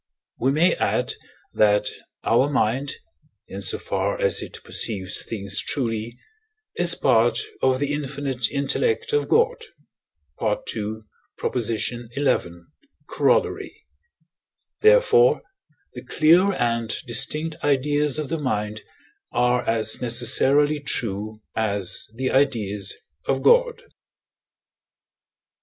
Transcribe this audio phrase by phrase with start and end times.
[0.39, 1.13] We may add
[1.53, 1.87] that
[2.23, 2.93] our mind,
[3.47, 6.17] in so far as it perceives things truly,
[6.75, 9.63] is part of the infinite intellect of God
[10.41, 11.01] (II.
[11.37, 11.97] xi.
[13.07, 13.69] Coroll.);
[14.79, 15.43] therefore,
[15.93, 18.81] the clear and distinct ideas of the mind
[19.31, 22.95] are as necessarily true as the ideas
[23.27, 23.83] of God.